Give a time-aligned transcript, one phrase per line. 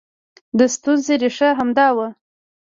[0.57, 2.07] د ستونزې ریښه همدا وه